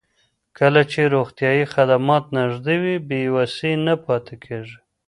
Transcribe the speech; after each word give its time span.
کله 0.57 0.81
چې 0.91 1.01
روغتیايي 1.15 1.65
خدمات 1.73 2.23
نږدې 2.37 2.75
وي، 2.83 2.95
بې 3.07 3.21
وسۍ 3.35 3.73
نه 3.85 3.93
پاتې 4.05 4.35
کېږي. 4.43 4.77